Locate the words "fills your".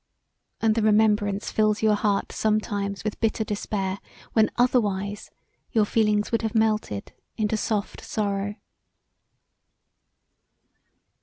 1.51-1.93